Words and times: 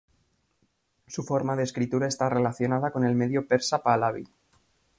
Su 1.05 1.21
forma 1.21 1.55
de 1.55 1.61
escritura 1.61 2.07
está 2.07 2.27
relacionada 2.27 2.89
con 2.89 3.05
el 3.05 3.13
medio 3.13 3.47
persa 3.47 3.83
pahlavi. 3.83 4.23